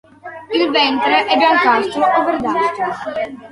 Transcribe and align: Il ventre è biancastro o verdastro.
Il 0.55 0.71
ventre 0.71 1.25
è 1.27 1.37
biancastro 1.37 2.03
o 2.03 2.23
verdastro. 2.25 2.91